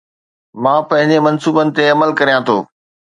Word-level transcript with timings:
مان 0.63 0.79
پنهنجي 0.89 1.17
منصوبن 1.27 1.67
تي 1.75 1.83
عمل 1.93 2.09
ڪريان 2.19 2.41
ٿو 2.47 2.57